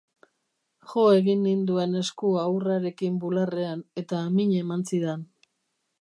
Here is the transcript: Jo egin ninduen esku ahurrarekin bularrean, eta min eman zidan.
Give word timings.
Jo 0.93 1.03
egin 1.17 1.43
ninduen 1.49 1.93
esku 2.01 2.31
ahurrarekin 2.45 3.19
bularrean, 3.27 3.87
eta 4.03 4.23
min 4.39 4.59
eman 4.63 4.87
zidan. 4.93 5.27